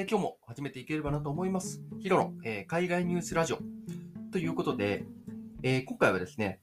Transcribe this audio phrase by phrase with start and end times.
[0.00, 1.82] え、今日も始めていければなと思います。
[1.98, 3.58] ヒロの、えー、海外ニュースラジオ
[4.32, 5.04] ということで、
[5.62, 6.60] えー、今回はですね、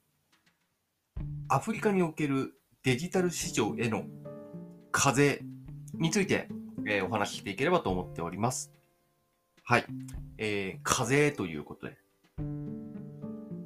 [1.47, 4.05] アフリカにおけるデジタル市場への
[4.91, 5.43] 課税
[5.93, 6.49] について、
[6.87, 8.71] えお話ししていければと思っております。
[9.63, 9.85] はい。
[10.39, 11.97] えー、課税ということで、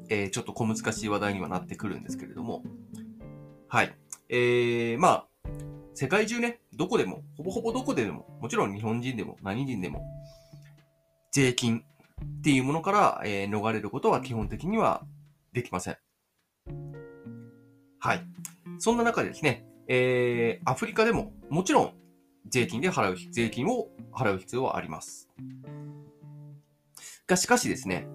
[0.10, 2.64] えちょっと小難しい話題にはなってくるんですけれども、
[3.70, 3.96] はい。
[4.28, 5.28] えー、まあ、
[5.94, 10.04] 世界中ね、どこでも、ほぼほぼどこでも、もちろん日本人でも何人でも、
[11.32, 11.84] 税金
[12.40, 15.06] っていうものから、えー、逃れることは基本的には
[15.54, 15.98] できません。
[18.00, 18.22] はい。
[18.80, 21.94] そんな中でですね、えー、アフリカでももちろん
[22.50, 25.30] 税金で払う、税金を払う必要はあります。
[27.28, 28.08] が、しかしですね、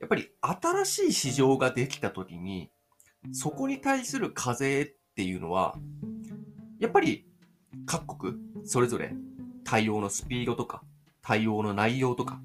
[0.00, 2.70] やっぱり新しい市場ができたときに、
[3.32, 5.76] そこに対する課税っていうのは、
[6.78, 7.26] やっぱり
[7.86, 9.14] 各国それぞれ
[9.64, 10.82] 対応のスピードとか
[11.22, 12.40] 対応の内容とか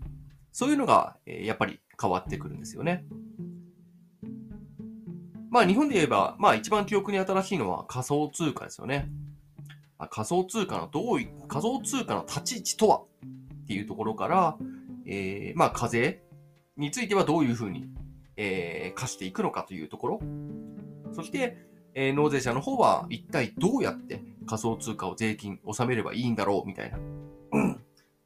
[0.51, 3.05] そういうのがやっぱり変わってくるんですよね。
[5.49, 9.09] まあ日本で言えば、まあ一番記憶に新しいのは仮想通貨ですよね。
[10.11, 12.99] 仮想通貨のどうい仮想通貨の立ち位置とは？
[12.99, 14.57] っていうところから、
[15.05, 16.21] えー、まあ課税
[16.77, 17.89] についてはどういうふうに、
[18.37, 20.21] えー、課していくのかというところ。
[21.13, 21.57] そして、
[21.95, 26.97] えー、納税者の方は一体どうやって仮想通貨を税金納めればいいんだろうみたいな。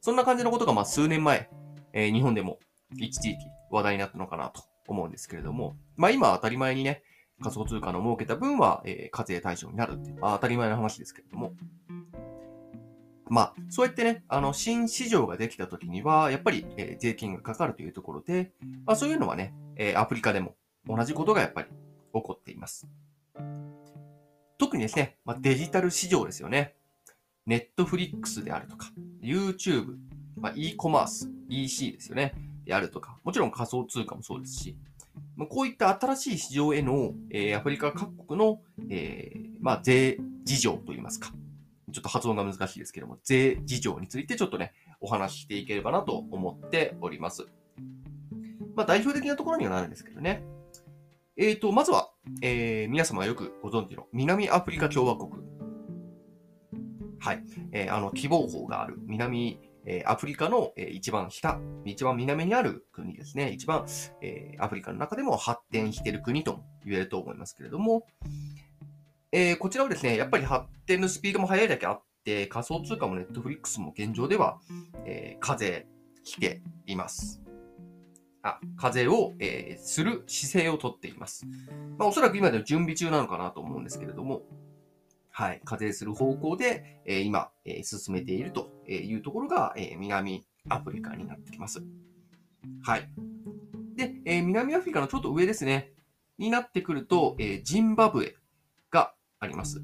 [0.00, 1.50] そんな感じのことがまあ数年前、
[1.92, 2.58] えー、日本でも
[2.96, 3.36] 一時期
[3.70, 7.02] 話題になったのかなと思うんですけれども、まあ今当たり前にね、
[7.42, 11.52] 仮想通貨の儲けた分は、えー、課税対象になるって、まあ、当たり前の話ですけれども、
[13.28, 18.52] まあ、そうやってね、あの、新市場ができた時には、やっぱり、えー、税金がかかるというところで、
[18.86, 20.54] まあそういうのはね、えー、アフリカでも
[20.86, 22.86] 同じことがやっぱり起こっています。
[24.58, 26.74] 特にですね、まあ、デジタル市場ですよね。
[27.46, 28.90] ネットフリックスであるとか、
[29.22, 29.96] YouTube、
[30.36, 32.34] まあ、e コマース、EC ですよね。
[32.64, 34.76] であるとか、もちろん仮想通貨もそうですし、
[35.36, 41.32] まあ、こういった新しい市場への、えー、アフリカ各国の、えー、まあ、税事情といいますか。
[41.92, 47.46] ちょっと発音が難しいですけども、税事情についてちょっとね、お話ししていければなと思っております。
[48.74, 50.42] まあ、代表的なところにはなるんですけどね。
[51.36, 52.10] えーと、まずは、
[52.42, 55.30] えー、皆様がよくご存知の南アフリカ共和国。
[57.20, 57.42] はい。
[57.72, 63.50] えー、あの、希望法がある南、えー、アフリカの、えー、一番下、一番南にある国ですね。
[63.50, 63.86] 一番、
[64.20, 68.06] えー、アフリカの中でも発展している国と言えると思いますけれども、
[69.32, 74.60] えー、こちらはですね、やっぱり発展のスピードも速いだけあって、仮想通貨もネットフリックスも現状では、
[75.04, 75.86] えー、課税
[76.24, 77.42] しています。
[78.44, 81.46] あ、課税を、えー、する姿勢をとっています。
[81.98, 84.42] まあ、おそらく今では準備中なのかなと思うんですけれども、
[85.30, 91.82] はい、課税する方向で、えー、今、えー、進めているというところが、えー、南アフリカになってきます。
[92.82, 93.08] はい。
[93.96, 95.92] で、え、南アフリカのちょっと上ですね、
[96.36, 98.36] になってくると、え、ジンバブエ
[98.90, 99.82] があります。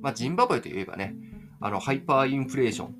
[0.00, 1.16] まあ、ジンバブエといえばね、
[1.60, 2.94] あの、ハイパーインフレーション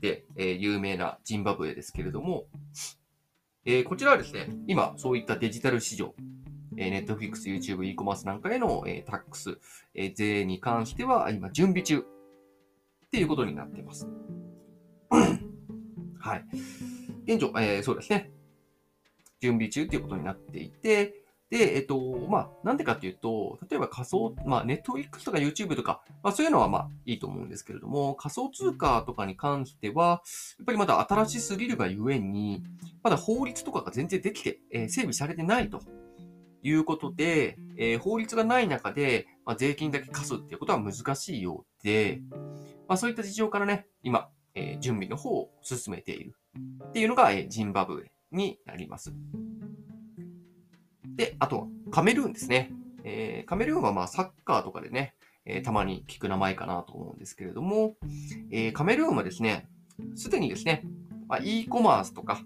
[0.00, 2.44] で、え、有名なジンバブエですけれども、
[3.66, 6.14] えー、こちらはですね、今、そういったデジタル市場、
[6.76, 9.58] えー、Netflix、YouTube、e コマースなんかへの、えー、タックス、
[9.94, 12.02] えー、税に関しては、今、準備中っ
[13.10, 14.06] ていうことになっています。
[15.10, 16.44] はい。
[17.24, 18.30] 現状、えー、そうですね。
[19.40, 21.23] 準備中っていうことになっていて、
[21.54, 30.22] で、えっと、まあ、なんでかっていうと、例えば仮想、まあ、ネットフリックスとか YouTube とか、まあ、そういうのはまあ、いいと思うんですけれども、仮想通貨とかに関しては、
[30.58, 32.64] やっぱりまだ新しすぎるがゆえに、
[33.04, 35.80] まだ法律とかが全然できて、えー、整備されてないと
[36.64, 42.20] いうことで、えー、法律がない中で、まあ、税金だけ課すっていうことは難しいようで、
[42.88, 46.34] まあ、そういった事情からね、今、えー、準備の方を進めている
[46.88, 49.14] っていうのが、えー、ジンバブエになります。
[51.16, 52.72] で、あとは、カメルーンですね。
[53.04, 55.14] えー、カメルーンはまあサッカーとかでね、
[55.44, 57.96] えー、たまに聞く名前かなと思うんですけれども、
[58.50, 59.68] えー、カメルーンはですね、
[60.16, 60.84] すでにですね、
[61.28, 62.40] まあ、e コマースとか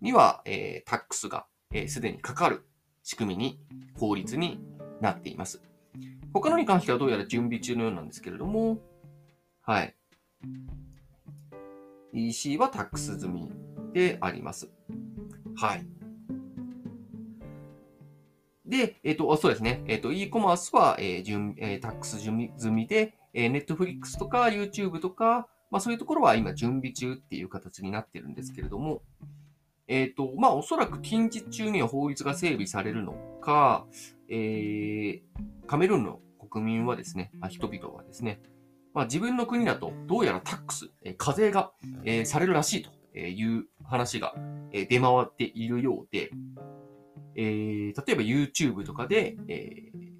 [0.00, 1.46] には、えー、タックスが
[1.86, 2.66] すで、えー、にかかる
[3.02, 3.60] 仕組みに、
[3.98, 4.60] 法律に
[5.00, 5.62] なっています。
[6.32, 8.78] 他のに関してはどうやら準備中のようなんですけれども、
[9.62, 9.94] はい。
[12.12, 13.50] EC はタックス済み
[13.92, 14.70] であります。
[15.56, 15.99] はい。
[18.70, 19.82] で、えっ、ー、と、そうですね。
[19.86, 29.02] えっ、ー、と、e コマースは、えー、準えー、タックス準備済みで、えー、Netflix とか YouTube とか、まあそういうところは今準備中っていう形になってるんですけれども、
[29.88, 33.86] えっ、ー、と、まあおそらく近日中には法律が整備されるのか、
[34.28, 38.40] えー、カメルーンの国民はですね、まあ、人々はですね、
[38.94, 41.72] まあ、自分の国だとどうやらタックス、えー課税が、
[42.04, 44.34] えーされるらしいという話が、
[44.72, 46.30] えー出回っているようで、
[47.36, 50.10] えー例えば YouTube とかで、えー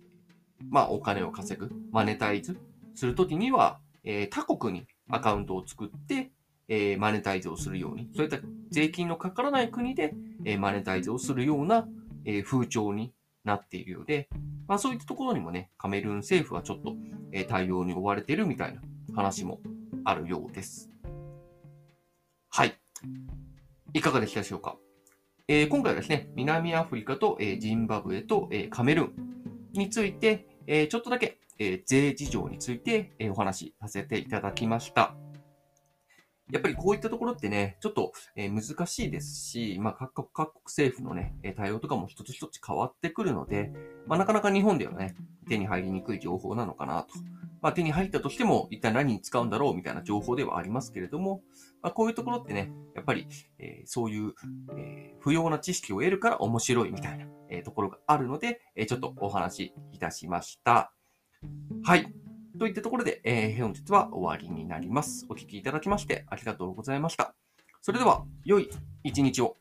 [0.69, 2.59] まあ、お金を稼ぐ、マネタイズ
[2.95, 6.31] するときには、えー他国にアカウントを作って、
[6.69, 8.39] えーマネタイズをするように、そういった
[8.71, 10.15] 税金のかからない国で、
[10.45, 11.89] えーマネタイズをするような、
[12.25, 13.13] えー風潮に
[13.45, 14.29] なっているようで、
[14.69, 16.95] まあそういったところにもね、カメルーン政府はちょっと、
[17.33, 18.81] えー対応に追われているみたいな
[19.15, 19.61] 話も
[20.05, 20.91] あるようです。
[22.51, 22.75] はい。
[23.93, 24.77] いかがでしたでしょうか、
[25.53, 29.13] えー今回はですね、南アフリカと、えージンバブエと、えーカメルーン
[29.73, 35.17] について、えちょっとだけ、え税事情について、えお話しさせていただきました。
[36.53, 43.73] やっぱりこういったところってね、ちょっと、え難しいですし、まあ、各国、各国政府のね、対応とかも一つ一つ変わってくるので、
[44.07, 45.15] まあ、なかなか日本ではね、
[45.49, 47.09] 手に入りにくい情報なのかなと。
[47.63, 51.43] まあ、手に入ったとしても、一体何に使うんだろうみたいな情報ではありますけれども、
[51.83, 53.27] まあ、こういうところってね、やっぱり、
[53.59, 54.35] えーそういう、
[54.77, 60.93] えー不要な知識を得るから面白いみたいな、えーところがあるので、えーちょっとお話しいたしました。
[61.85, 62.30] はい。
[62.61, 65.25] といったところで、えー本日は終わりになります。
[65.31, 67.35] お聴きいただきましてありがとうございました。
[67.81, 68.69] それでは、良い
[69.03, 69.57] 一日を。